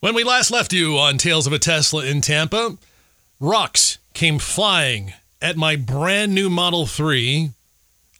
When 0.00 0.14
we 0.14 0.24
last 0.24 0.50
left 0.50 0.72
you 0.72 0.96
on 0.96 1.18
Tales 1.18 1.46
of 1.46 1.52
a 1.52 1.58
Tesla 1.58 2.06
in 2.06 2.22
Tampa, 2.22 2.78
rocks 3.38 3.98
came 4.14 4.38
flying 4.38 5.12
at 5.42 5.58
my 5.58 5.76
brand 5.76 6.34
new 6.34 6.48
Model 6.48 6.86
3 6.86 7.50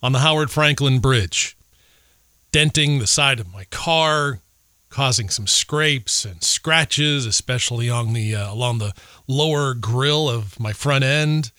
on 0.02 0.12
the 0.12 0.18
Howard 0.18 0.50
Frankland 0.50 1.00
Bridge, 1.00 1.56
denting 2.52 2.98
the 2.98 3.06
side 3.06 3.40
of 3.40 3.50
my 3.50 3.64
car, 3.70 4.40
causing 4.90 5.30
some 5.30 5.46
scrapes 5.46 6.26
and 6.26 6.42
scratches, 6.42 7.24
especially 7.24 7.88
on 7.88 8.12
the 8.12 8.34
uh, 8.34 8.52
along 8.52 8.76
the 8.76 8.92
lower 9.26 9.72
grill 9.72 10.28
of 10.28 10.60
my 10.60 10.74
front 10.74 11.02
end. 11.02 11.50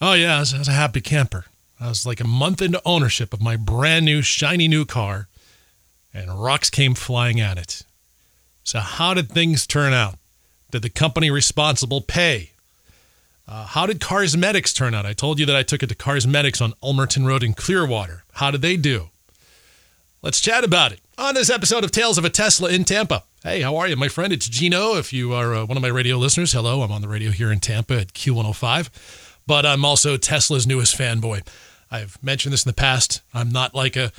Oh 0.00 0.14
yeah, 0.14 0.38
I 0.38 0.40
was, 0.40 0.54
I 0.54 0.58
was 0.60 0.68
a 0.68 0.72
happy 0.72 1.02
camper. 1.02 1.44
I 1.78 1.90
was 1.90 2.06
like 2.06 2.20
a 2.20 2.26
month 2.26 2.62
into 2.62 2.80
ownership 2.86 3.34
of 3.34 3.42
my 3.42 3.56
brand 3.56 4.06
new 4.06 4.22
shiny 4.22 4.66
new 4.66 4.86
car, 4.86 5.28
and 6.14 6.42
rocks 6.42 6.70
came 6.70 6.94
flying 6.94 7.38
at 7.38 7.58
it. 7.58 7.82
So, 8.66 8.80
how 8.80 9.14
did 9.14 9.30
things 9.30 9.64
turn 9.64 9.92
out? 9.92 10.18
Did 10.72 10.82
the 10.82 10.90
company 10.90 11.30
responsible 11.30 12.00
pay? 12.00 12.50
Uh, 13.46 13.64
how 13.64 13.86
did 13.86 14.00
Carsmetics 14.00 14.74
turn 14.74 14.92
out? 14.92 15.06
I 15.06 15.12
told 15.12 15.38
you 15.38 15.46
that 15.46 15.54
I 15.54 15.62
took 15.62 15.84
it 15.84 15.86
to 15.86 15.94
Carsmetics 15.94 16.60
on 16.60 16.72
Ulmerton 16.82 17.24
Road 17.24 17.44
in 17.44 17.54
Clearwater. 17.54 18.24
How 18.32 18.50
did 18.50 18.62
they 18.62 18.76
do? 18.76 19.10
Let's 20.20 20.40
chat 20.40 20.64
about 20.64 20.90
it 20.90 20.98
on 21.16 21.36
this 21.36 21.48
episode 21.48 21.84
of 21.84 21.92
Tales 21.92 22.18
of 22.18 22.24
a 22.24 22.28
Tesla 22.28 22.68
in 22.68 22.82
Tampa. 22.82 23.22
Hey, 23.44 23.60
how 23.60 23.76
are 23.76 23.86
you, 23.86 23.94
my 23.94 24.08
friend? 24.08 24.32
It's 24.32 24.48
Gino. 24.48 24.96
If 24.96 25.12
you 25.12 25.32
are 25.32 25.54
uh, 25.54 25.64
one 25.64 25.76
of 25.76 25.82
my 25.82 25.88
radio 25.88 26.16
listeners, 26.16 26.50
hello. 26.50 26.82
I'm 26.82 26.90
on 26.90 27.02
the 27.02 27.08
radio 27.08 27.30
here 27.30 27.52
in 27.52 27.60
Tampa 27.60 28.00
at 28.00 28.14
Q105, 28.14 28.90
but 29.46 29.64
I'm 29.64 29.84
also 29.84 30.16
Tesla's 30.16 30.66
newest 30.66 30.98
fanboy. 30.98 31.46
I've 31.88 32.20
mentioned 32.20 32.52
this 32.52 32.64
in 32.66 32.70
the 32.70 32.74
past. 32.74 33.22
I'm 33.32 33.50
not 33.50 33.76
like 33.76 33.94
a 33.94 34.10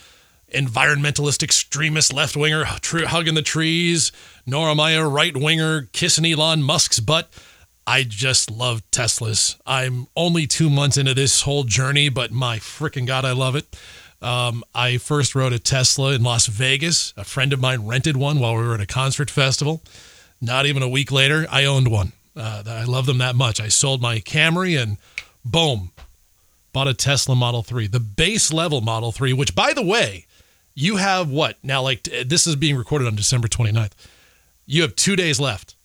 environmentalist 0.54 1.44
extremist 1.44 2.14
left 2.14 2.36
winger 2.38 2.66
hugging 2.66 3.36
the 3.36 3.42
trees, 3.42 4.12
nor 4.46 4.70
am 4.70 4.80
I 4.80 4.92
a 4.92 5.08
right 5.08 5.36
winger 5.36 5.90
kissing 5.92 6.26
Elon 6.26 6.64
Musk's 6.64 7.00
butt. 7.00 7.30
I 7.86 8.04
just 8.04 8.52
love 8.52 8.82
Teslas. 8.92 9.58
I'm 9.66 10.08
only 10.16 10.46
two 10.46 10.70
months 10.70 10.98
into 10.98 11.14
this 11.14 11.42
whole 11.42 11.64
journey, 11.64 12.10
but 12.10 12.32
my 12.32 12.60
freaking 12.60 13.08
God, 13.08 13.24
I 13.24 13.32
love 13.32 13.56
it. 13.56 13.78
Um, 14.22 14.64
I 14.76 14.98
first 14.98 15.36
rode 15.36 15.54
a 15.54 15.60
Tesla 15.60 16.14
in 16.14 16.24
Las 16.24 16.48
Vegas. 16.48 17.14
A 17.16 17.24
friend 17.24 17.54
of 17.54 17.62
mine 17.62 17.88
rented 17.88 18.18
one 18.18 18.40
while 18.40 18.56
we 18.56 18.64
were 18.64 18.74
at 18.74 18.82
a 18.82 18.86
concert 18.86 19.30
festival. 19.30 19.82
Not 20.42 20.66
even 20.66 20.84
a 20.84 20.90
week 20.90 21.12
later, 21.12 21.48
I 21.50 21.66
owned 21.66 21.88
one. 21.90 22.12
Uh, 22.36 22.64
I 22.68 22.84
love 22.84 23.06
them 23.06 23.18
that 23.20 23.36
much. 23.36 23.60
I 23.60 23.70
sold 23.70 24.02
my 24.02 24.20
Camry 24.20 24.80
and 24.82 24.98
boom, 25.46 25.92
bought 26.74 26.88
a 26.88 26.94
Tesla 26.94 27.36
Model 27.36 27.64
3, 27.64 27.88
the 27.88 28.00
base 28.00 28.52
level 28.52 28.82
Model 28.82 29.12
3, 29.12 29.34
which, 29.34 29.56
by 29.56 29.74
the 29.74 29.82
way, 29.82 30.27
you 30.80 30.98
have 30.98 31.30
what? 31.30 31.58
Now 31.64 31.82
like 31.82 32.04
this 32.04 32.46
is 32.46 32.56
being 32.56 32.76
recorded 32.76 33.08
on 33.08 33.16
december 33.16 33.48
29th 33.48 33.94
you 34.66 34.82
have 34.82 34.96
two 34.96 35.16
days 35.16 35.40
left 35.40 35.76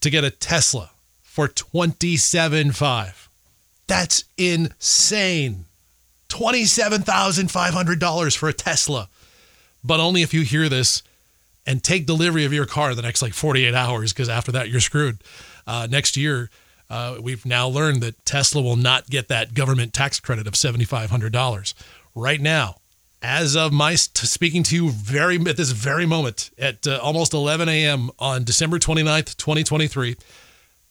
to 0.00 0.10
get 0.10 0.24
a 0.24 0.30
tesla 0.30 0.90
for 1.22 1.48
27.5 1.48 3.28
that's 3.90 4.24
insane. 4.38 5.66
$27500 6.28 8.36
for 8.36 8.48
a 8.48 8.52
tesla. 8.52 9.08
But 9.82 9.98
only 9.98 10.22
if 10.22 10.32
you 10.32 10.42
hear 10.42 10.68
this 10.68 11.02
and 11.66 11.82
take 11.82 12.06
delivery 12.06 12.44
of 12.44 12.52
your 12.52 12.66
car 12.66 12.94
the 12.94 13.02
next 13.02 13.20
like 13.20 13.34
48 13.34 13.74
hours 13.74 14.12
because 14.12 14.28
after 14.28 14.52
that 14.52 14.68
you're 14.68 14.80
screwed. 14.80 15.18
Uh, 15.66 15.88
next 15.90 16.16
year 16.16 16.50
uh, 16.88 17.16
we've 17.20 17.44
now 17.44 17.66
learned 17.66 18.00
that 18.02 18.24
tesla 18.24 18.62
will 18.62 18.76
not 18.76 19.10
get 19.10 19.26
that 19.26 19.54
government 19.54 19.92
tax 19.92 20.20
credit 20.20 20.46
of 20.46 20.52
$7500 20.52 21.74
right 22.14 22.40
now 22.40 22.76
as 23.22 23.54
of 23.56 23.72
my 23.72 23.94
speaking 23.94 24.62
to 24.64 24.74
you 24.74 24.90
very 24.90 25.36
at 25.36 25.56
this 25.56 25.72
very 25.72 26.06
moment 26.06 26.50
at 26.58 26.86
uh, 26.86 26.98
almost 27.02 27.34
11 27.34 27.68
a.m. 27.68 28.10
on 28.18 28.44
December 28.44 28.78
29th, 28.78 29.36
2023, 29.36 30.16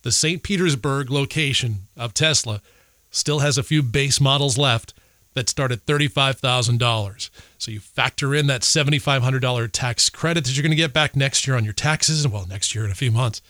the 0.03 0.11
St. 0.11 0.43
Petersburg 0.43 1.09
location 1.09 1.87
of 1.97 2.13
Tesla 2.13 2.61
still 3.09 3.39
has 3.39 3.57
a 3.57 3.63
few 3.63 3.81
base 3.81 4.21
models 4.21 4.57
left 4.57 4.93
that 5.33 5.49
start 5.49 5.71
at 5.71 5.85
$35,000. 5.85 7.29
So 7.57 7.71
you 7.71 7.79
factor 7.79 8.35
in 8.35 8.47
that 8.47 8.61
$7,500 8.61 9.69
tax 9.71 10.09
credit 10.09 10.45
that 10.45 10.55
you're 10.55 10.63
going 10.63 10.71
to 10.71 10.75
get 10.75 10.93
back 10.93 11.15
next 11.15 11.47
year 11.47 11.55
on 11.55 11.63
your 11.63 11.73
taxes, 11.73 12.27
well, 12.27 12.45
next 12.47 12.75
year 12.75 12.85
in 12.85 12.91
a 12.91 12.95
few 12.95 13.11
months. 13.11 13.41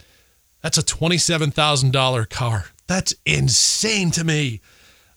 That's 0.62 0.78
a 0.78 0.84
$27,000 0.84 2.30
car. 2.30 2.66
That's 2.88 3.14
insane 3.26 4.12
to 4.12 4.24
me. 4.24 4.62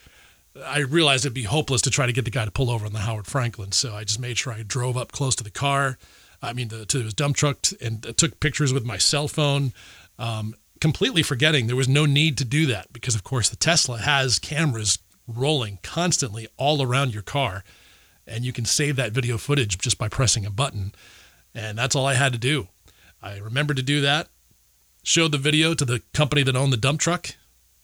I 0.65 0.79
realized 0.79 1.25
it'd 1.25 1.33
be 1.33 1.43
hopeless 1.43 1.81
to 1.83 1.89
try 1.89 2.05
to 2.05 2.13
get 2.13 2.25
the 2.25 2.31
guy 2.31 2.45
to 2.45 2.51
pull 2.51 2.69
over 2.69 2.85
on 2.85 2.93
the 2.93 2.99
Howard 2.99 3.25
Frankland. 3.25 3.73
So 3.73 3.93
I 3.93 4.03
just 4.03 4.19
made 4.19 4.37
sure 4.37 4.53
I 4.53 4.63
drove 4.63 4.97
up 4.97 5.11
close 5.11 5.35
to 5.35 5.43
the 5.43 5.51
car. 5.51 5.97
I 6.41 6.53
mean, 6.53 6.69
the, 6.69 6.85
to 6.87 7.03
his 7.03 7.13
dump 7.13 7.35
truck 7.35 7.59
and 7.79 8.01
took 8.17 8.39
pictures 8.39 8.73
with 8.73 8.85
my 8.85 8.97
cell 8.97 9.27
phone. 9.27 9.73
Um, 10.17 10.55
completely 10.81 11.23
forgetting 11.23 11.67
there 11.67 11.75
was 11.75 11.87
no 11.87 12.05
need 12.05 12.37
to 12.39 12.45
do 12.45 12.65
that 12.65 12.91
because, 12.91 13.15
of 13.15 13.23
course, 13.23 13.47
the 13.47 13.55
Tesla 13.55 13.99
has 13.99 14.39
cameras 14.39 14.99
rolling 15.27 15.79
constantly 15.83 16.47
all 16.57 16.81
around 16.81 17.13
your 17.13 17.23
car. 17.23 17.63
And 18.27 18.43
you 18.43 18.51
can 18.51 18.65
save 18.65 18.95
that 18.97 19.13
video 19.13 19.37
footage 19.37 19.77
just 19.77 19.97
by 19.97 20.09
pressing 20.09 20.45
a 20.45 20.51
button. 20.51 20.93
And 21.55 21.77
that's 21.77 21.95
all 21.95 22.05
I 22.05 22.15
had 22.15 22.33
to 22.33 22.39
do. 22.39 22.67
I 23.21 23.37
remembered 23.37 23.77
to 23.77 23.83
do 23.83 24.01
that, 24.01 24.27
showed 25.03 25.31
the 25.31 25.37
video 25.37 25.73
to 25.73 25.85
the 25.85 26.01
company 26.13 26.43
that 26.43 26.55
owned 26.55 26.73
the 26.73 26.77
dump 26.77 26.99
truck. 26.99 27.29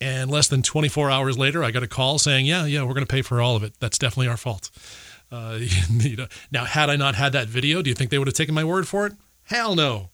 And 0.00 0.30
less 0.30 0.48
than 0.48 0.62
24 0.62 1.10
hours 1.10 1.38
later, 1.38 1.64
I 1.64 1.70
got 1.70 1.82
a 1.82 1.88
call 1.88 2.18
saying, 2.18 2.46
"Yeah, 2.46 2.66
yeah, 2.66 2.82
we're 2.82 2.94
going 2.94 3.06
to 3.06 3.12
pay 3.12 3.22
for 3.22 3.40
all 3.40 3.56
of 3.56 3.64
it. 3.64 3.74
That's 3.80 3.98
definitely 3.98 4.28
our 4.28 4.36
fault." 4.36 4.70
Uh, 5.30 5.58
you 5.90 6.16
know, 6.16 6.28
now, 6.52 6.64
had 6.64 6.88
I 6.88 6.94
not 6.94 7.16
had 7.16 7.32
that 7.32 7.48
video, 7.48 7.82
do 7.82 7.90
you 7.90 7.94
think 7.94 8.10
they 8.10 8.18
would 8.18 8.28
have 8.28 8.34
taken 8.34 8.54
my 8.54 8.64
word 8.64 8.86
for 8.86 9.06
it? 9.06 9.14
Hell 9.44 9.74
no. 9.74 10.10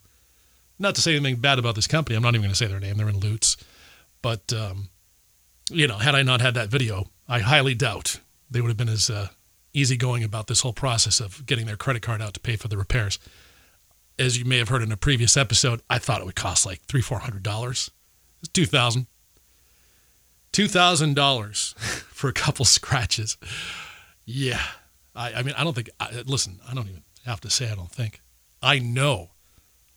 Not 0.79 0.95
to 0.97 1.01
say 1.01 1.15
anything 1.15 1.37
bad 1.37 1.59
about 1.59 1.75
this 1.75 1.87
company. 1.87 2.17
I'm 2.17 2.23
not 2.23 2.31
even 2.31 2.43
going 2.43 2.51
to 2.51 2.57
say 2.57 2.67
their 2.67 2.81
name. 2.81 2.97
They're 2.97 3.09
in 3.09 3.21
Lutz. 3.21 3.57
But, 4.23 4.53
um, 4.53 4.89
you 5.71 5.87
know, 5.87 5.99
had 5.99 6.15
I 6.15 6.23
not 6.23 6.41
had 6.41 6.55
that 6.55 6.69
video, 6.69 7.07
I 7.29 7.41
highly 7.41 7.75
doubt 7.75 8.21
they 8.51 8.61
would 8.61 8.69
have 8.69 8.77
been 8.77 8.89
as 8.89 9.11
uh, 9.11 9.29
easygoing 9.73 10.25
about 10.25 10.47
this 10.47 10.61
whole 10.61 10.73
process 10.73 11.21
of 11.21 11.45
getting 11.47 11.67
their 11.67 11.77
credit 11.77 12.03
card 12.03 12.23
out 12.23 12.35
to 12.35 12.41
pay 12.41 12.57
for 12.57 12.69
the 12.69 12.77
repairs. 12.77 13.19
As 14.19 14.39
you 14.39 14.45
may 14.45 14.59
have 14.59 14.69
heard 14.69 14.83
in 14.83 14.93
a 14.93 14.97
previous 14.97 15.37
episode, 15.37 15.83
I 15.91 15.99
thought 15.99 16.21
it 16.21 16.25
would 16.25 16.37
cost 16.37 16.65
like 16.65 16.83
three, 16.85 17.01
four 17.01 17.19
hundred 17.19 17.43
dollars. 17.43 17.91
It's 18.41 18.49
two 18.49 18.65
thousand. 18.65 19.09
Two 20.53 20.69
thousand 20.69 21.15
dollars 21.15 21.75
for 21.79 22.29
a 22.29 22.33
couple 22.33 22.65
scratches. 22.65 23.37
Yeah, 24.25 24.63
I, 25.17 25.35
I 25.35 25.43
mean, 25.43 25.55
I 25.59 25.65
don't 25.65 25.75
think. 25.75 25.91
I, 25.99 26.23
listen, 26.25 26.61
I 26.69 26.75
don't 26.75 26.89
even 26.89 27.03
have 27.27 27.41
to 27.41 27.51
say. 27.51 27.69
I 27.71 27.75
don't 27.75 27.91
think. 27.91 28.21
I 28.63 28.79
know, 28.79 29.31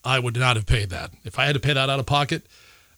I 0.07 0.19
would 0.19 0.37
not 0.37 0.55
have 0.55 0.65
paid 0.65 0.89
that 0.89 1.11
if 1.23 1.37
I 1.37 1.45
had 1.45 1.53
to 1.55 1.59
pay 1.59 1.73
that 1.73 1.89
out 1.89 1.99
of 1.99 2.05
pocket. 2.05 2.45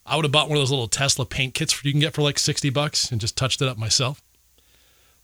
I 0.06 0.16
would 0.16 0.26
have 0.26 0.32
bought 0.32 0.48
one 0.48 0.58
of 0.58 0.62
those 0.62 0.72
little 0.72 0.88
Tesla 0.88 1.26
paint 1.26 1.54
kits 1.54 1.84
you 1.84 1.92
can 1.92 2.00
get 2.00 2.14
for 2.14 2.22
like 2.22 2.40
sixty 2.40 2.70
bucks 2.70 3.12
and 3.12 3.20
just 3.20 3.36
touched 3.36 3.62
it 3.62 3.68
up 3.68 3.78
myself. 3.78 4.22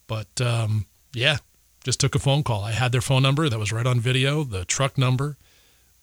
But 0.08 0.42
um, 0.42 0.86
yeah, 1.14 1.38
just 1.84 2.00
took 2.00 2.16
a 2.16 2.20
phone 2.20 2.44
call. 2.44 2.64
I 2.64 2.72
had 2.72 2.92
their 2.92 3.02
phone 3.02 3.22
number 3.24 3.50
that 3.50 3.60
was 3.60 3.72
right 3.72 3.86
on 3.86 4.00
video, 4.00 4.44
the 4.44 4.66
truck 4.66 4.98
number, 4.98 5.38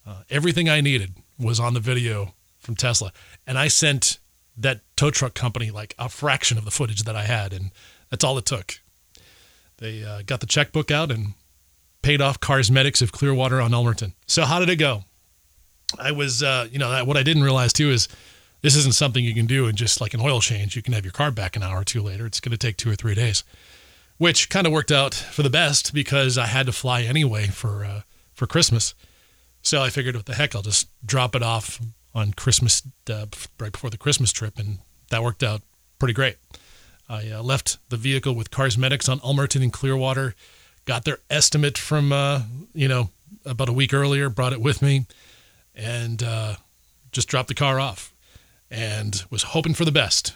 uh, 0.06 0.22
everything 0.30 0.68
I 0.68 0.80
needed 0.80 1.14
was 1.38 1.60
on 1.60 1.74
the 1.74 1.80
video 1.80 2.34
from 2.58 2.76
Tesla. 2.76 3.12
And 3.46 3.58
I 3.58 3.68
sent 3.68 4.18
that 4.56 4.80
tow 4.96 5.10
truck 5.10 5.34
company 5.34 5.70
like 5.70 5.94
a 5.98 6.08
fraction 6.08 6.58
of 6.58 6.64
the 6.64 6.70
footage 6.70 7.02
that 7.04 7.16
I 7.16 7.24
had, 7.24 7.52
and 7.52 7.70
that's 8.10 8.24
all 8.24 8.38
it 8.38 8.46
took. 8.46 8.80
They 9.78 10.04
uh, 10.04 10.22
got 10.24 10.40
the 10.40 10.46
checkbook 10.46 10.90
out 10.90 11.10
and 11.10 11.34
paid 12.02 12.20
off 12.20 12.38
Carsmetics 12.40 13.02
of 13.02 13.12
Clearwater 13.12 13.60
on 13.60 13.72
Ulmerton. 13.72 14.12
So 14.26 14.44
how 14.44 14.60
did 14.60 14.68
it 14.68 14.76
go? 14.76 15.04
I 15.98 16.12
was, 16.12 16.42
uh, 16.42 16.68
you 16.70 16.78
know, 16.78 17.04
what 17.04 17.16
I 17.16 17.22
didn't 17.22 17.42
realize 17.42 17.72
too 17.72 17.90
is 17.90 18.08
this 18.60 18.76
isn't 18.76 18.94
something 18.94 19.24
you 19.24 19.34
can 19.34 19.46
do 19.46 19.66
in 19.66 19.76
just 19.76 20.00
like 20.00 20.14
an 20.14 20.20
oil 20.20 20.40
change. 20.40 20.76
You 20.76 20.82
can 20.82 20.92
have 20.94 21.04
your 21.04 21.12
car 21.12 21.30
back 21.30 21.56
an 21.56 21.62
hour 21.62 21.80
or 21.80 21.84
two 21.84 22.02
later. 22.02 22.26
It's 22.26 22.40
going 22.40 22.52
to 22.52 22.58
take 22.58 22.76
two 22.76 22.90
or 22.90 22.94
three 22.94 23.14
days 23.14 23.44
which 24.22 24.48
kind 24.48 24.68
of 24.68 24.72
worked 24.72 24.92
out 24.92 25.14
for 25.14 25.42
the 25.42 25.50
best 25.50 25.92
because 25.92 26.38
I 26.38 26.46
had 26.46 26.66
to 26.66 26.72
fly 26.72 27.02
anyway 27.02 27.48
for 27.48 27.84
uh, 27.84 28.02
for 28.32 28.46
Christmas. 28.46 28.94
So 29.62 29.82
I 29.82 29.90
figured, 29.90 30.14
what 30.14 30.26
the 30.26 30.34
heck, 30.34 30.54
I'll 30.54 30.62
just 30.62 30.88
drop 31.04 31.34
it 31.34 31.42
off 31.42 31.80
on 32.14 32.32
Christmas 32.32 32.82
uh, 33.10 33.26
right 33.58 33.72
before 33.72 33.90
the 33.90 33.98
Christmas 33.98 34.30
trip, 34.30 34.60
and 34.60 34.78
that 35.10 35.24
worked 35.24 35.42
out 35.42 35.62
pretty 35.98 36.14
great. 36.14 36.36
I 37.08 37.30
uh, 37.30 37.42
left 37.42 37.78
the 37.88 37.96
vehicle 37.96 38.34
with 38.34 38.52
Carsmetics 38.52 39.08
on 39.08 39.18
Ulmerton 39.20 39.60
and 39.60 39.72
Clearwater, 39.72 40.36
got 40.84 41.04
their 41.04 41.18
estimate 41.28 41.76
from 41.76 42.12
uh, 42.12 42.42
you 42.74 42.86
know 42.86 43.10
about 43.44 43.68
a 43.68 43.72
week 43.72 43.92
earlier, 43.92 44.28
brought 44.30 44.52
it 44.52 44.60
with 44.60 44.82
me, 44.82 45.06
and 45.74 46.22
uh, 46.22 46.56
just 47.10 47.28
dropped 47.28 47.48
the 47.48 47.54
car 47.54 47.80
off, 47.80 48.14
and 48.70 49.24
was 49.30 49.42
hoping 49.42 49.74
for 49.74 49.84
the 49.84 49.92
best. 49.92 50.34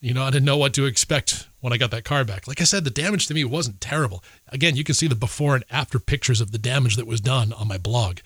You 0.00 0.14
know, 0.14 0.22
I 0.22 0.30
didn't 0.30 0.44
know 0.44 0.56
what 0.56 0.74
to 0.74 0.86
expect 0.86 1.48
when 1.60 1.72
I 1.72 1.76
got 1.76 1.90
that 1.90 2.04
car 2.04 2.24
back. 2.24 2.46
Like 2.46 2.60
I 2.60 2.64
said, 2.64 2.84
the 2.84 2.90
damage 2.90 3.26
to 3.26 3.34
me 3.34 3.44
wasn't 3.44 3.80
terrible. 3.80 4.22
Again, 4.48 4.76
you 4.76 4.84
can 4.84 4.94
see 4.94 5.08
the 5.08 5.16
before 5.16 5.56
and 5.56 5.64
after 5.70 5.98
pictures 5.98 6.40
of 6.40 6.52
the 6.52 6.58
damage 6.58 6.94
that 6.96 7.06
was 7.06 7.20
done 7.20 7.52
on 7.52 7.66
my 7.66 7.78
blog. 7.78 8.18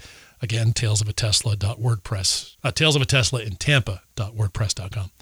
Again, 0.43 0.73
tales 0.73 1.01
of 1.01 1.09
a 1.09 1.13
talesofatesla.wordpress, 1.13 2.57
uh, 2.63 2.73
tales 2.73 2.97
of 2.97 3.01
a 3.01 3.07
Tesla 3.07 3.41
in 3.41 3.57
Tampa.wordpress.com. 3.57 5.13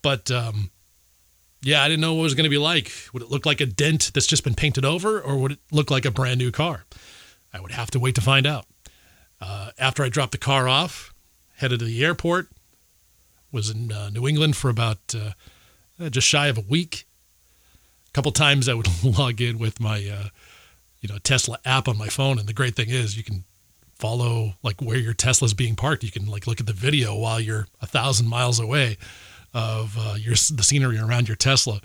But 0.00 0.30
um, 0.30 0.70
yeah, 1.62 1.82
I 1.82 1.88
didn't 1.88 2.00
know 2.00 2.14
what 2.14 2.20
it 2.20 2.22
was 2.22 2.34
going 2.34 2.44
to 2.44 2.50
be 2.50 2.58
like. 2.58 2.92
Would 3.12 3.24
it 3.24 3.30
look 3.30 3.44
like 3.44 3.60
a 3.60 3.66
dent 3.66 4.12
that's 4.14 4.26
just 4.26 4.44
been 4.44 4.54
painted 4.54 4.84
over, 4.84 5.20
or 5.20 5.36
would 5.36 5.52
it 5.52 5.58
look 5.72 5.90
like 5.90 6.04
a 6.04 6.10
brand 6.10 6.38
new 6.38 6.52
car? 6.52 6.84
I 7.52 7.60
would 7.60 7.72
have 7.72 7.90
to 7.90 7.98
wait 7.98 8.14
to 8.14 8.20
find 8.20 8.46
out. 8.46 8.66
Uh, 9.40 9.70
after 9.78 10.02
I 10.02 10.08
dropped 10.08 10.32
the 10.32 10.38
car 10.38 10.68
off, 10.68 11.14
headed 11.56 11.80
to 11.80 11.84
the 11.84 12.04
airport, 12.04 12.48
was 13.52 13.70
in 13.70 13.92
uh, 13.92 14.10
New 14.10 14.26
England 14.26 14.56
for 14.56 14.68
about 14.68 15.14
uh, 15.14 15.32
uh, 16.02 16.08
just 16.08 16.26
shy 16.26 16.48
of 16.48 16.58
a 16.58 16.62
week. 16.62 17.06
A 18.08 18.12
couple 18.12 18.32
times 18.32 18.68
I 18.68 18.74
would 18.74 18.88
log 19.04 19.40
in 19.40 19.58
with 19.58 19.80
my, 19.80 19.98
you 19.98 21.08
know, 21.08 21.18
Tesla 21.18 21.58
app 21.64 21.88
on 21.88 21.98
my 21.98 22.08
phone, 22.08 22.38
and 22.38 22.48
the 22.48 22.52
great 22.52 22.74
thing 22.74 22.90
is 22.90 23.16
you 23.16 23.24
can 23.24 23.44
follow 23.96 24.54
like 24.62 24.80
where 24.80 24.98
your 24.98 25.14
Tesla's 25.14 25.54
being 25.54 25.74
parked. 25.74 26.04
You 26.04 26.10
can 26.10 26.26
like 26.26 26.46
look 26.46 26.60
at 26.60 26.66
the 26.66 26.72
video 26.72 27.14
while 27.16 27.40
you're 27.40 27.66
a 27.80 27.86
thousand 27.86 28.28
miles 28.28 28.60
away 28.60 28.98
of 29.54 29.96
uh, 29.98 30.14
your 30.18 30.34
the 30.34 30.62
scenery 30.62 30.98
around 30.98 31.28
your 31.28 31.36
Tesla. 31.36 31.80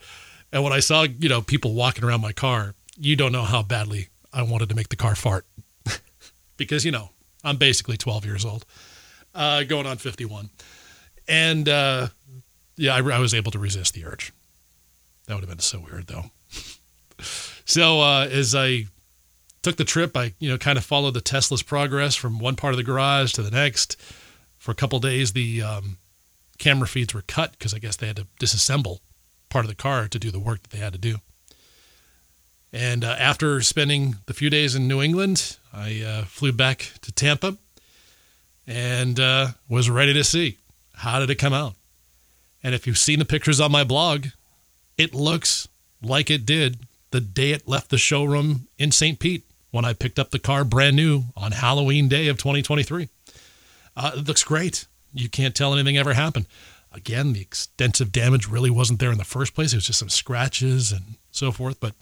And 0.51 0.63
when 0.63 0.73
I 0.73 0.79
saw 0.79 1.03
you 1.03 1.29
know 1.29 1.41
people 1.41 1.73
walking 1.73 2.03
around 2.03 2.21
my 2.21 2.33
car, 2.33 2.75
you 2.97 3.15
don't 3.15 3.31
know 3.31 3.43
how 3.43 3.63
badly 3.63 4.09
I 4.33 4.43
wanted 4.43 4.69
to 4.69 4.75
make 4.75 4.89
the 4.89 4.95
car 4.95 5.15
fart 5.15 5.45
because 6.57 6.85
you 6.85 6.91
know 6.91 7.11
I'm 7.43 7.57
basically 7.57 7.97
12 7.97 8.25
years 8.25 8.45
old, 8.45 8.65
uh, 9.33 9.63
going 9.63 9.85
on 9.85 9.97
51, 9.97 10.49
and 11.27 11.67
uh, 11.67 12.07
yeah, 12.77 12.95
I, 12.95 12.97
I, 12.99 13.19
was 13.19 13.33
able 13.33 13.51
to 13.51 13.59
resist 13.59 13.93
the 13.93 14.05
urge. 14.05 14.31
That 15.25 15.35
would 15.35 15.41
have 15.41 15.49
been 15.49 15.59
so 15.59 15.79
weird, 15.79 16.07
though. 16.07 16.25
so 17.65 18.01
uh, 18.01 18.27
as 18.31 18.53
I 18.55 18.85
took 19.61 19.77
the 19.77 19.85
trip, 19.85 20.15
I 20.17 20.33
you 20.39 20.49
know 20.49 20.57
kind 20.57 20.77
of 20.77 20.85
followed 20.85 21.13
the 21.13 21.21
Tesla's 21.21 21.63
progress 21.63 22.15
from 22.15 22.39
one 22.39 22.55
part 22.55 22.73
of 22.73 22.77
the 22.77 22.83
garage 22.83 23.33
to 23.33 23.43
the 23.43 23.51
next. 23.51 23.95
For 24.57 24.71
a 24.71 24.75
couple 24.75 24.99
days, 24.99 25.33
the 25.33 25.61
um, 25.63 25.97
camera 26.59 26.87
feeds 26.87 27.13
were 27.13 27.23
cut 27.23 27.51
because 27.53 27.73
I 27.73 27.79
guess 27.79 27.95
they 27.95 28.07
had 28.07 28.17
to 28.17 28.27
disassemble 28.39 28.99
part 29.49 29.65
of 29.65 29.69
the 29.69 29.75
car 29.75 30.07
to 30.07 30.19
do 30.19 30.31
the 30.31 30.39
work 30.39 30.61
that 30.61 30.69
they 30.69 30.77
had 30.77 30.93
to 30.93 30.99
do. 30.99 31.17
And 32.73 33.03
uh, 33.03 33.15
after 33.19 33.61
spending 33.61 34.17
the 34.27 34.33
few 34.33 34.49
days 34.49 34.75
in 34.75 34.87
New 34.87 35.01
England, 35.01 35.57
I 35.73 36.01
uh, 36.01 36.25
flew 36.25 36.51
back 36.51 36.91
to 37.01 37.11
Tampa 37.11 37.57
and 38.65 39.19
uh, 39.19 39.47
was 39.67 39.89
ready 39.89 40.13
to 40.13 40.23
see 40.23 40.57
how 40.93 41.19
did 41.19 41.29
it 41.29 41.35
come 41.35 41.53
out. 41.53 41.73
And 42.63 42.73
if 42.75 42.87
you've 42.87 42.97
seen 42.97 43.19
the 43.19 43.25
pictures 43.25 43.59
on 43.59 43.71
my 43.71 43.83
blog, 43.83 44.27
it 44.97 45.13
looks 45.13 45.67
like 46.01 46.29
it 46.29 46.45
did 46.45 46.85
the 47.11 47.21
day 47.21 47.51
it 47.51 47.67
left 47.67 47.89
the 47.89 47.97
showroom 47.97 48.67
in 48.77 48.91
St. 48.91 49.19
Pete 49.19 49.43
when 49.71 49.85
I 49.85 49.93
picked 49.93 50.19
up 50.19 50.31
the 50.31 50.39
car 50.39 50.63
brand 50.63 50.95
new 50.95 51.25
on 51.35 51.51
Halloween 51.51 52.07
day 52.07 52.27
of 52.27 52.37
2023. 52.37 53.09
Uh, 53.95 54.11
it 54.15 54.27
looks 54.27 54.43
great. 54.43 54.87
You 55.13 55.29
can't 55.29 55.55
tell 55.55 55.73
anything 55.73 55.97
ever 55.97 56.13
happened. 56.13 56.47
Again, 56.93 57.33
the 57.33 57.41
extensive 57.41 58.11
damage 58.11 58.47
really 58.47 58.69
wasn't 58.69 58.99
there 58.99 59.11
in 59.11 59.17
the 59.17 59.23
first 59.23 59.53
place. 59.53 59.73
It 59.73 59.77
was 59.77 59.87
just 59.87 59.99
some 59.99 60.09
scratches 60.09 60.91
and 60.91 61.15
so 61.31 61.51
forth. 61.51 61.79
But 61.79 61.95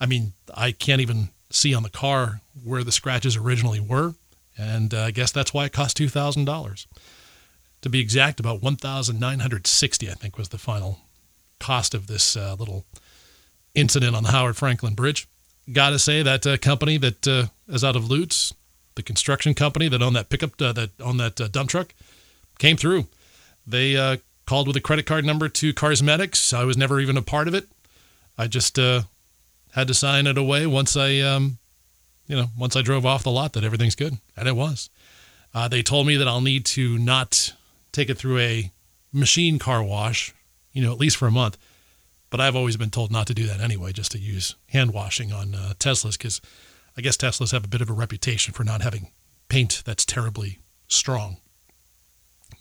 I 0.00 0.06
mean, 0.06 0.32
I 0.54 0.72
can't 0.72 1.00
even 1.00 1.30
see 1.50 1.74
on 1.74 1.82
the 1.82 1.90
car 1.90 2.40
where 2.62 2.84
the 2.84 2.92
scratches 2.92 3.36
originally 3.36 3.80
were. 3.80 4.14
And 4.56 4.94
uh, 4.94 5.02
I 5.02 5.10
guess 5.10 5.32
that's 5.32 5.52
why 5.52 5.64
it 5.64 5.72
cost 5.72 5.98
$2,000 5.98 6.86
to 7.82 7.90
be 7.90 8.00
exact, 8.00 8.40
about 8.40 8.62
1,960, 8.62 10.10
I 10.10 10.14
think, 10.14 10.38
was 10.38 10.48
the 10.48 10.58
final 10.58 11.00
cost 11.60 11.94
of 11.94 12.06
this 12.06 12.34
uh, 12.36 12.56
little 12.58 12.86
incident 13.74 14.16
on 14.16 14.22
the 14.22 14.30
Howard 14.30 14.56
Frankland 14.56 14.96
Bridge. 14.96 15.28
Got 15.70 15.90
to 15.90 15.98
say 15.98 16.22
that 16.22 16.46
uh, 16.46 16.56
company 16.56 16.96
that 16.96 17.28
uh, 17.28 17.46
is 17.68 17.84
out 17.84 17.94
of 17.94 18.10
Lutz, 18.10 18.54
the 18.94 19.02
construction 19.02 19.52
company 19.52 19.88
that 19.88 20.00
owned 20.00 20.16
that 20.16 20.30
pickup, 20.30 20.60
uh, 20.62 20.72
that 20.72 20.90
owned 20.98 21.20
that 21.20 21.38
uh, 21.38 21.48
dump 21.48 21.68
truck, 21.68 21.94
came 22.58 22.78
through. 22.78 23.06
They 23.66 24.18
called 24.46 24.66
with 24.66 24.76
a 24.76 24.80
credit 24.80 25.04
card 25.04 25.24
number 25.24 25.48
to 25.48 25.74
Carsmetics. 25.74 26.54
I 26.54 26.64
was 26.64 26.76
never 26.76 27.00
even 27.00 27.16
a 27.18 27.22
part 27.22 27.48
of 27.48 27.54
it. 27.54 27.66
I 28.38 28.46
just 28.46 28.78
had 29.74 29.88
to 29.88 29.94
sign 29.94 30.26
it 30.26 30.38
away 30.38 30.66
once 30.66 30.96
I, 30.96 31.18
um, 31.20 31.58
you 32.26 32.36
know, 32.36 32.46
once 32.56 32.76
I 32.76 32.82
drove 32.82 33.04
off 33.04 33.24
the 33.24 33.30
lot 33.30 33.52
that 33.54 33.64
everything's 33.64 33.94
good, 33.94 34.18
and 34.36 34.48
it 34.48 34.56
was. 34.56 34.88
they 35.70 35.82
told 35.82 36.06
me 36.06 36.16
that 36.16 36.28
I'll 36.28 36.40
need 36.40 36.64
to 36.66 36.98
not 36.98 37.52
take 37.92 38.08
it 38.08 38.18
through 38.18 38.38
a 38.38 38.70
machine 39.12 39.58
car 39.58 39.82
wash, 39.82 40.34
you 40.72 40.82
know, 40.82 40.92
at 40.92 40.98
least 40.98 41.16
for 41.16 41.26
a 41.26 41.32
month. 41.32 41.56
But 42.30 42.40
I've 42.40 42.56
always 42.56 42.76
been 42.76 42.90
told 42.90 43.12
not 43.12 43.28
to 43.28 43.34
do 43.34 43.46
that 43.46 43.60
anyway, 43.60 43.92
just 43.92 44.12
to 44.12 44.18
use 44.18 44.56
hand 44.68 44.92
washing 44.92 45.32
on 45.32 45.54
uh, 45.54 45.74
Teslas, 45.78 46.18
because 46.18 46.40
I 46.96 47.00
guess 47.00 47.16
Teslas 47.16 47.52
have 47.52 47.64
a 47.64 47.68
bit 47.68 47.80
of 47.80 47.90
a 47.90 47.92
reputation 47.92 48.52
for 48.52 48.64
not 48.64 48.82
having 48.82 49.10
paint 49.48 49.82
that's 49.84 50.04
terribly 50.04 50.58
strong. 50.88 51.36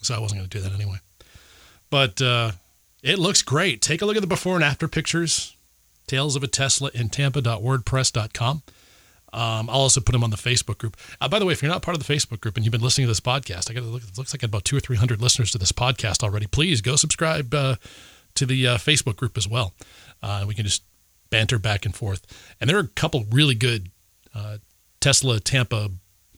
So 0.02 0.14
I 0.14 0.20
wasn't 0.20 0.40
going 0.40 0.50
to 0.50 0.58
do 0.58 0.64
that 0.64 0.74
anyway. 0.74 0.98
But 1.90 2.22
uh, 2.22 2.52
it 3.02 3.20
looks 3.20 3.42
great. 3.42 3.82
Take 3.82 4.02
a 4.02 4.06
look 4.06 4.16
at 4.16 4.22
the 4.22 4.28
before 4.28 4.56
and 4.56 4.64
after 4.64 4.88
pictures. 4.88 5.56
Tales 6.08 6.36
of 6.36 6.44
a 6.44 6.48
Tesla 6.48 6.90
in 6.94 7.10
Tampa.wordpress.com. 7.10 8.64
Um, 9.34 9.68
I'll 9.68 9.82
also 9.82 10.00
put 10.00 10.12
them 10.12 10.24
on 10.24 10.30
the 10.30 10.38
Facebook 10.38 10.78
group. 10.78 10.96
Uh, 11.20 11.28
by 11.28 11.40
the 11.40 11.46
way, 11.46 11.54
if 11.54 11.64
you're 11.64 11.72
not 11.72 11.82
part 11.82 11.98
of 11.98 12.06
the 12.06 12.14
Facebook 12.14 12.40
group 12.40 12.56
and 12.56 12.64
you've 12.64 12.72
been 12.72 12.82
listening 12.82 13.08
to 13.08 13.10
this 13.10 13.20
podcast, 13.20 13.70
I 13.70 13.74
got 13.74 13.84
look, 13.84 14.04
it 14.04 14.16
looks 14.18 14.34
like 14.34 14.44
about 14.44 14.64
two 14.64 14.78
or 14.78 14.80
three 14.80 14.98
hundred 14.98 15.22
listeners 15.22 15.50
to 15.52 15.58
this 15.58 15.72
podcast 15.72 16.24
already. 16.24 16.46
Please 16.46 16.82
go 16.82 16.96
subscribe 16.96 17.52
uh, 17.54 17.78
to 18.36 18.46
the 18.46 18.68
uh, 18.68 18.78
Facebook 18.78 19.16
group 19.16 19.36
as 19.36 19.48
well. 19.48 19.74
Uh, 20.22 20.46
we 20.48 20.54
can 20.54 20.66
just 20.66 20.84
banter 21.32 21.58
back 21.58 21.84
and 21.84 21.96
forth. 21.96 22.28
And 22.62 22.70
there 22.70 22.78
are 22.78 22.82
a 22.82 22.88
couple 22.88 23.26
really 23.32 23.56
good 23.56 23.90
uh, 24.36 24.58
Tesla 25.00 25.40
Tampa 25.40 25.90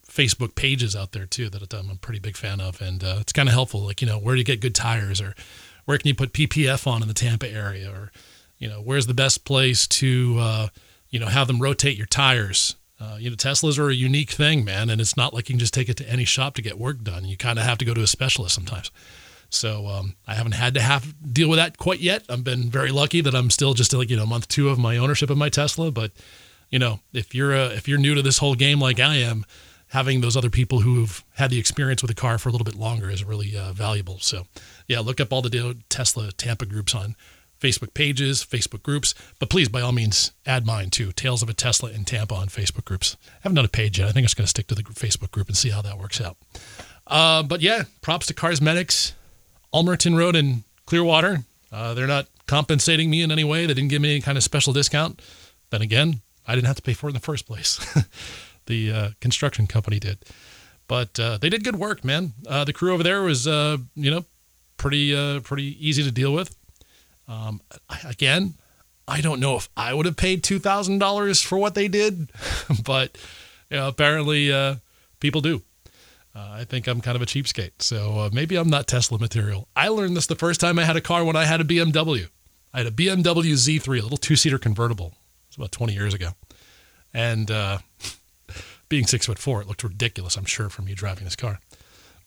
Facebook 0.07 0.55
pages 0.55 0.95
out 0.95 1.11
there 1.11 1.25
too 1.25 1.49
that 1.49 1.73
I'm 1.73 1.89
a 1.89 1.95
pretty 1.95 2.19
big 2.19 2.37
fan 2.37 2.61
of, 2.61 2.81
and 2.81 3.03
uh, 3.03 3.17
it's 3.19 3.33
kind 3.33 3.49
of 3.49 3.53
helpful. 3.53 3.81
Like 3.81 4.01
you 4.01 4.07
know, 4.07 4.17
where 4.17 4.35
to 4.35 4.43
get 4.43 4.61
good 4.61 4.73
tires 4.73 5.19
or 5.19 5.35
where 5.83 5.97
can 5.97 6.07
you 6.07 6.15
put 6.15 6.33
PPF 6.33 6.87
on 6.87 7.01
in 7.01 7.07
the 7.09 7.13
Tampa 7.13 7.51
area, 7.51 7.91
or 7.91 8.11
you 8.57 8.69
know, 8.69 8.81
where's 8.81 9.07
the 9.07 9.13
best 9.13 9.45
place 9.45 9.87
to 9.87 10.37
uh, 10.39 10.67
you 11.09 11.19
know 11.19 11.27
have 11.27 11.47
them 11.47 11.61
rotate 11.61 11.97
your 11.97 12.07
tires. 12.07 12.75
Uh, 12.99 13.17
you 13.19 13.29
know, 13.29 13.35
Teslas 13.35 13.77
are 13.77 13.89
a 13.89 13.93
unique 13.93 14.31
thing, 14.31 14.63
man, 14.63 14.89
and 14.89 15.01
it's 15.01 15.17
not 15.17 15.33
like 15.33 15.49
you 15.49 15.53
can 15.53 15.59
just 15.59 15.73
take 15.73 15.89
it 15.89 15.97
to 15.97 16.09
any 16.09 16.23
shop 16.23 16.55
to 16.55 16.61
get 16.61 16.79
work 16.79 17.03
done. 17.03 17.25
You 17.25 17.35
kind 17.35 17.59
of 17.59 17.65
have 17.65 17.77
to 17.79 17.85
go 17.85 17.93
to 17.93 18.01
a 18.01 18.07
specialist 18.07 18.55
sometimes. 18.55 18.89
So 19.49 19.87
um, 19.87 20.15
I 20.27 20.33
haven't 20.33 20.53
had 20.53 20.73
to 20.73 20.81
have 20.81 21.13
deal 21.33 21.49
with 21.49 21.57
that 21.57 21.77
quite 21.77 21.99
yet. 21.99 22.23
I've 22.29 22.43
been 22.43 22.69
very 22.69 22.91
lucky 22.91 23.21
that 23.21 23.35
I'm 23.35 23.49
still 23.49 23.73
just 23.73 23.93
like 23.93 24.09
you 24.09 24.17
know 24.17 24.25
month 24.25 24.47
two 24.47 24.69
of 24.69 24.79
my 24.79 24.97
ownership 24.97 25.29
of 25.29 25.37
my 25.37 25.49
Tesla. 25.49 25.91
But 25.91 26.11
you 26.69 26.79
know, 26.79 26.99
if 27.13 27.35
you're 27.35 27.53
uh, 27.53 27.69
if 27.69 27.87
you're 27.87 27.99
new 27.99 28.15
to 28.15 28.21
this 28.21 28.37
whole 28.37 28.55
game 28.55 28.79
like 28.79 28.99
I 28.99 29.15
am, 29.15 29.45
having 29.89 30.21
those 30.21 30.35
other 30.35 30.49
people 30.49 30.81
who've 30.81 31.23
had 31.35 31.49
the 31.49 31.59
experience 31.59 32.01
with 32.01 32.11
a 32.11 32.15
car 32.15 32.37
for 32.37 32.49
a 32.49 32.51
little 32.51 32.65
bit 32.65 32.75
longer 32.75 33.09
is 33.09 33.23
really 33.23 33.55
uh, 33.55 33.71
valuable. 33.71 34.19
So 34.19 34.47
yeah, 34.87 34.99
look 34.99 35.19
up 35.19 35.31
all 35.31 35.41
the 35.41 35.77
Tesla 35.89 36.31
Tampa 36.31 36.65
groups 36.65 36.95
on 36.95 37.15
Facebook 37.65 37.93
pages, 37.93 38.45
Facebook 38.45 38.83
groups, 38.83 39.15
but 39.39 39.49
please, 39.49 39.69
by 39.69 39.81
all 39.81 39.91
means, 39.91 40.31
add 40.45 40.65
mine 40.65 40.89
too. 40.91 41.11
Tales 41.11 41.41
of 41.41 41.49
a 41.49 41.53
Tesla 41.53 41.89
in 41.89 42.05
Tampa 42.05 42.35
on 42.35 42.47
Facebook 42.47 42.85
groups. 42.85 43.17
I 43.27 43.39
haven't 43.41 43.55
done 43.55 43.65
a 43.65 43.69
page 43.69 43.97
yet. 43.97 44.07
I 44.07 44.11
think 44.11 44.23
I'm 44.23 44.25
just 44.25 44.37
going 44.37 44.45
to 44.45 44.49
stick 44.49 44.67
to 44.67 44.75
the 44.75 44.83
Facebook 44.83 45.31
group 45.31 45.47
and 45.47 45.57
see 45.57 45.69
how 45.69 45.81
that 45.81 45.97
works 45.97 46.21
out. 46.21 46.37
Uh, 47.07 47.41
but 47.43 47.61
yeah, 47.61 47.83
props 48.01 48.27
to 48.27 48.33
Carsmetics. 48.33 49.13
Ulmerton 49.73 50.15
Road 50.15 50.35
in 50.35 50.63
Clearwater. 50.85 51.39
Uh, 51.71 51.93
they're 51.93 52.07
not 52.07 52.27
compensating 52.47 53.09
me 53.09 53.21
in 53.21 53.31
any 53.31 53.43
way. 53.43 53.65
They 53.65 53.73
didn't 53.73 53.89
give 53.89 54.01
me 54.01 54.11
any 54.11 54.21
kind 54.21 54.37
of 54.37 54.43
special 54.43 54.71
discount. 54.71 55.21
Then 55.71 55.81
again, 55.81 56.21
I 56.47 56.55
didn't 56.55 56.67
have 56.67 56.77
to 56.77 56.81
pay 56.81 56.93
for 56.93 57.07
it 57.07 57.09
in 57.09 57.15
the 57.15 57.19
first 57.19 57.47
place. 57.47 57.79
the 58.67 58.91
uh, 58.91 59.09
construction 59.19 59.67
company 59.67 59.99
did. 59.99 60.19
But 60.87 61.19
uh, 61.19 61.39
they 61.39 61.49
did 61.49 61.63
good 61.63 61.77
work, 61.77 62.05
man. 62.05 62.33
Uh, 62.47 62.63
the 62.63 62.73
crew 62.73 62.93
over 62.93 63.01
there 63.01 63.23
was, 63.23 63.47
uh, 63.47 63.77
you 63.95 64.11
know, 64.11 64.23
pretty 64.77 65.39
pretty 65.41 65.75
easy 65.85 66.03
to 66.03 66.11
deal 66.11 66.31
with. 66.31 66.55
Um, 67.27 67.61
again, 68.05 68.55
I 69.07 69.21
don't 69.21 69.39
know 69.39 69.55
if 69.55 69.69
I 69.75 69.93
would 69.93 70.05
have 70.05 70.17
paid 70.17 70.43
two 70.43 70.59
thousand 70.59 70.99
dollars 70.99 71.41
for 71.41 71.57
what 71.57 71.75
they 71.75 71.87
did, 71.87 72.31
but 72.83 73.17
you 73.69 73.77
know, 73.77 73.87
apparently 73.87 74.51
people 75.19 75.41
do. 75.41 75.61
Uh, 76.35 76.49
I 76.51 76.63
think 76.65 76.87
I'm 76.87 76.99
kind 76.99 77.15
of 77.15 77.21
a 77.21 77.25
cheapskate, 77.25 77.81
so 77.81 78.19
uh, 78.19 78.29
maybe 78.33 78.57
I'm 78.57 78.69
not 78.69 78.87
Tesla 78.87 79.17
material. 79.17 79.69
I 79.73 79.87
learned 79.87 80.17
this 80.17 80.27
the 80.27 80.35
first 80.35 80.59
time 80.59 80.77
I 80.77 80.83
had 80.83 80.97
a 80.97 81.01
car 81.01 81.23
when 81.23 81.37
I 81.37 81.45
had 81.45 81.61
a 81.61 81.63
BMW. 81.63 82.27
I 82.73 82.79
had 82.79 82.87
a 82.87 82.91
BMW 82.91 83.53
Z3, 83.53 83.87
a 83.87 84.01
little 84.01 84.17
two-seater 84.17 84.57
convertible. 84.57 85.07
It 85.07 85.47
was 85.51 85.55
about 85.55 85.71
20 85.71 85.93
years 85.93 86.13
ago, 86.13 86.31
and 87.13 87.49
uh, 87.49 87.77
being 88.89 89.07
six 89.07 89.27
foot 89.27 89.39
four, 89.39 89.61
it 89.61 89.67
looked 89.67 89.83
ridiculous. 89.83 90.35
I'm 90.35 90.43
sure 90.43 90.69
from 90.69 90.85
me 90.85 90.93
driving 90.93 91.23
this 91.23 91.37
car, 91.37 91.61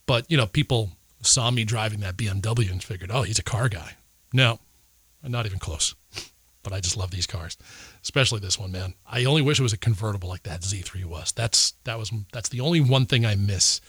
but 0.06 0.30
you 0.30 0.38
know, 0.38 0.46
people 0.46 0.92
saw 1.20 1.50
me 1.50 1.64
driving 1.64 2.00
that 2.00 2.16
BMW 2.16 2.70
and 2.70 2.82
figured, 2.82 3.10
oh, 3.12 3.22
he's 3.22 3.38
a 3.38 3.44
car 3.44 3.68
guy. 3.68 3.96
No, 4.32 4.58
not 5.22 5.46
even 5.46 5.58
close. 5.58 5.94
But 6.62 6.72
I 6.72 6.80
just 6.80 6.96
love 6.96 7.10
these 7.10 7.26
cars, 7.26 7.56
especially 8.02 8.40
this 8.40 8.58
one, 8.58 8.72
man. 8.72 8.94
I 9.06 9.24
only 9.24 9.42
wish 9.42 9.58
it 9.58 9.62
was 9.62 9.72
a 9.72 9.78
convertible 9.78 10.28
like 10.28 10.42
that 10.42 10.62
Z3 10.62 11.04
was. 11.04 11.32
That's 11.32 11.74
that 11.84 11.98
was 11.98 12.12
that's 12.32 12.48
the 12.48 12.60
only 12.60 12.80
one 12.80 13.06
thing 13.06 13.24
I 13.24 13.36
miss 13.36 13.80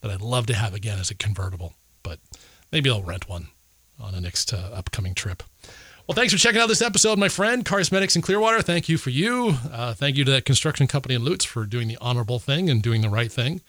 that 0.00 0.10
I'd 0.10 0.20
love 0.20 0.46
to 0.46 0.54
have 0.54 0.74
again 0.74 0.98
as 0.98 1.10
a 1.10 1.14
convertible. 1.14 1.74
But 2.02 2.18
maybe 2.70 2.90
I'll 2.90 3.02
rent 3.02 3.28
one 3.28 3.48
on 3.98 4.14
a 4.14 4.20
next 4.20 4.52
uh, 4.52 4.70
upcoming 4.74 5.14
trip. 5.14 5.42
Well, 6.06 6.14
thanks 6.14 6.34
for 6.34 6.38
checking 6.38 6.60
out 6.60 6.68
this 6.68 6.82
episode, 6.82 7.18
my 7.18 7.30
friend. 7.30 7.64
Carsmetics 7.64 8.14
in 8.14 8.20
Clearwater, 8.20 8.60
thank 8.60 8.90
you 8.90 8.98
for 8.98 9.08
you. 9.08 9.56
Uh, 9.72 9.94
thank 9.94 10.18
you 10.18 10.24
to 10.24 10.30
that 10.32 10.44
construction 10.44 10.86
company 10.86 11.14
in 11.14 11.24
Lutz 11.24 11.46
for 11.46 11.64
doing 11.64 11.88
the 11.88 11.96
honorable 11.98 12.38
thing 12.38 12.68
and 12.68 12.82
doing 12.82 13.00
the 13.00 13.08
right 13.08 13.32
thing. 13.32 13.62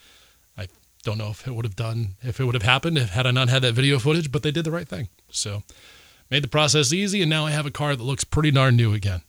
I 0.58 0.68
don't 1.04 1.18
know 1.18 1.30
if 1.30 1.48
it 1.48 1.56
would 1.56 1.64
have 1.64 1.78
done, 1.78 2.16
if 2.22 2.42
it 2.42 2.44
would 2.44 2.56
have 2.56 2.64
happened 2.64 2.98
if 2.98 3.12
had 3.12 3.26
I 3.26 3.32
not 3.32 3.48
had 3.48 3.62
that 3.62 3.74
video 3.74 4.00
footage, 4.00 4.34
but 4.34 4.44
they 4.44 4.52
did 4.52 4.66
the 4.66 4.72
right 4.72 4.88
thing. 4.88 5.08
So 5.30 5.64
made 6.30 6.44
the 6.44 6.50
process 6.50 6.92
easy, 6.94 7.22
and 7.22 7.30
now 7.30 7.46
I 7.46 7.52
have 7.52 7.66
a 7.66 7.72
car 7.72 7.96
that 7.96 8.04
looks 8.04 8.24
pretty 8.24 8.52
darn 8.52 8.76
new 8.76 8.94
again. 8.94 9.22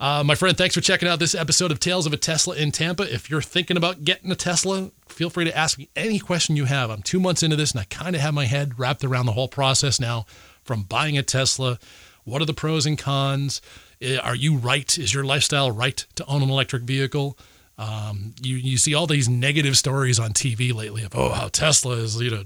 Uh, 0.00 0.22
my 0.24 0.36
friend, 0.36 0.56
thanks 0.56 0.76
for 0.76 0.80
checking 0.80 1.08
out 1.08 1.18
this 1.18 1.34
episode 1.34 1.72
of 1.72 1.80
Tales 1.80 2.06
of 2.06 2.12
a 2.12 2.16
Tesla 2.16 2.54
in 2.54 2.70
Tampa. 2.70 3.12
If 3.12 3.28
you're 3.28 3.42
thinking 3.42 3.76
about 3.76 4.04
getting 4.04 4.30
a 4.30 4.36
Tesla, 4.36 4.92
feel 5.08 5.28
free 5.28 5.44
to 5.44 5.56
ask 5.56 5.76
me 5.76 5.88
any 5.96 6.20
question 6.20 6.54
you 6.54 6.66
have. 6.66 6.88
I'm 6.88 7.02
two 7.02 7.18
months 7.18 7.42
into 7.42 7.56
this 7.56 7.72
and 7.72 7.80
I 7.80 7.84
kind 7.84 8.14
of 8.14 8.22
have 8.22 8.32
my 8.32 8.44
head 8.44 8.78
wrapped 8.78 9.02
around 9.02 9.26
the 9.26 9.32
whole 9.32 9.48
process 9.48 9.98
now 9.98 10.24
from 10.62 10.84
buying 10.84 11.18
a 11.18 11.24
Tesla. 11.24 11.80
What 12.22 12.40
are 12.40 12.44
the 12.44 12.54
pros 12.54 12.86
and 12.86 12.96
cons? 12.96 13.60
Eh, 14.00 14.18
are 14.18 14.36
you 14.36 14.56
right? 14.56 14.96
Is 14.96 15.12
your 15.12 15.24
lifestyle 15.24 15.72
right 15.72 16.06
to 16.14 16.24
own 16.26 16.44
an 16.44 16.50
electric 16.50 16.84
vehicle? 16.84 17.36
Um, 17.76 18.34
you, 18.40 18.54
you 18.54 18.76
see 18.76 18.94
all 18.94 19.08
these 19.08 19.28
negative 19.28 19.76
stories 19.76 20.20
on 20.20 20.32
TV 20.32 20.72
lately 20.72 21.02
of, 21.02 21.16
oh, 21.16 21.30
how 21.30 21.48
Tesla 21.48 21.94
is, 21.94 22.20
you 22.20 22.30
know, 22.30 22.44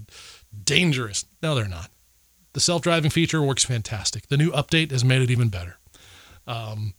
dangerous. 0.64 1.26
No, 1.42 1.54
they're 1.54 1.68
not. 1.68 1.90
The 2.52 2.60
self 2.60 2.82
driving 2.82 3.10
feature 3.10 3.42
works 3.42 3.64
fantastic. 3.64 4.28
The 4.28 4.36
new 4.36 4.50
update 4.50 4.90
has 4.90 5.04
made 5.04 5.22
it 5.22 5.30
even 5.30 5.48
better. 5.48 5.78
Um, 6.46 6.94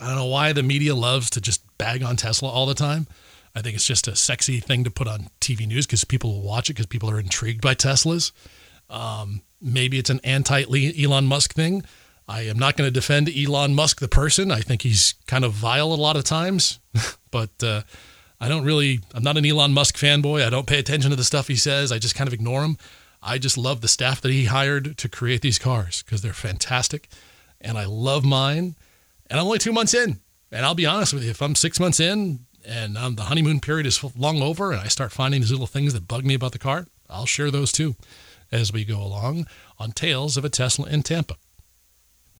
I 0.00 0.06
don't 0.06 0.16
know 0.16 0.26
why 0.26 0.52
the 0.52 0.62
media 0.62 0.94
loves 0.94 1.30
to 1.30 1.40
just 1.40 1.62
bag 1.78 2.02
on 2.02 2.16
Tesla 2.16 2.48
all 2.48 2.66
the 2.66 2.74
time. 2.74 3.06
I 3.54 3.62
think 3.62 3.74
it's 3.74 3.86
just 3.86 4.06
a 4.06 4.14
sexy 4.14 4.60
thing 4.60 4.84
to 4.84 4.90
put 4.90 5.08
on 5.08 5.28
TV 5.40 5.66
news 5.66 5.86
because 5.86 6.04
people 6.04 6.34
will 6.34 6.42
watch 6.42 6.68
it 6.68 6.74
because 6.74 6.86
people 6.86 7.10
are 7.10 7.18
intrigued 7.18 7.62
by 7.62 7.74
Teslas. 7.74 8.32
Um, 8.90 9.42
maybe 9.60 9.98
it's 9.98 10.10
an 10.10 10.20
anti 10.24 10.64
Elon 11.02 11.26
Musk 11.26 11.54
thing. 11.54 11.82
I 12.28 12.42
am 12.42 12.58
not 12.58 12.76
going 12.76 12.86
to 12.86 12.92
defend 12.92 13.30
Elon 13.34 13.74
Musk, 13.74 14.00
the 14.00 14.08
person. 14.08 14.50
I 14.50 14.60
think 14.60 14.82
he's 14.82 15.14
kind 15.26 15.44
of 15.44 15.52
vile 15.52 15.92
a 15.92 15.94
lot 15.94 16.16
of 16.16 16.24
times, 16.24 16.80
but 17.30 17.50
uh, 17.62 17.82
I 18.40 18.48
don't 18.48 18.64
really, 18.64 19.00
I'm 19.14 19.22
not 19.22 19.36
an 19.36 19.46
Elon 19.46 19.72
Musk 19.72 19.96
fanboy. 19.96 20.44
I 20.44 20.50
don't 20.50 20.66
pay 20.66 20.78
attention 20.78 21.10
to 21.10 21.16
the 21.16 21.24
stuff 21.24 21.48
he 21.48 21.56
says. 21.56 21.92
I 21.92 21.98
just 21.98 22.14
kind 22.14 22.28
of 22.28 22.34
ignore 22.34 22.64
him. 22.64 22.76
I 23.26 23.38
just 23.38 23.58
love 23.58 23.80
the 23.80 23.88
staff 23.88 24.20
that 24.20 24.30
he 24.30 24.44
hired 24.44 24.96
to 24.98 25.08
create 25.08 25.42
these 25.42 25.58
cars 25.58 26.02
because 26.02 26.22
they're 26.22 26.32
fantastic. 26.32 27.08
And 27.60 27.76
I 27.76 27.84
love 27.84 28.24
mine. 28.24 28.76
And 29.28 29.40
I'm 29.40 29.46
only 29.46 29.58
two 29.58 29.72
months 29.72 29.94
in. 29.94 30.20
And 30.52 30.64
I'll 30.64 30.76
be 30.76 30.86
honest 30.86 31.12
with 31.12 31.24
you, 31.24 31.30
if 31.30 31.42
I'm 31.42 31.56
six 31.56 31.80
months 31.80 31.98
in 31.98 32.46
and 32.64 32.96
um, 32.96 33.16
the 33.16 33.24
honeymoon 33.24 33.58
period 33.58 33.86
is 33.86 34.02
long 34.16 34.40
over 34.42 34.70
and 34.70 34.80
I 34.80 34.86
start 34.86 35.10
finding 35.10 35.40
these 35.40 35.50
little 35.50 35.66
things 35.66 35.92
that 35.92 36.06
bug 36.06 36.24
me 36.24 36.34
about 36.34 36.52
the 36.52 36.58
car, 36.60 36.86
I'll 37.10 37.26
share 37.26 37.50
those 37.50 37.72
too 37.72 37.96
as 38.52 38.72
we 38.72 38.84
go 38.84 39.02
along 39.02 39.48
on 39.78 39.90
Tales 39.90 40.36
of 40.36 40.44
a 40.44 40.48
Tesla 40.48 40.88
in 40.88 41.02
Tampa. 41.02 41.36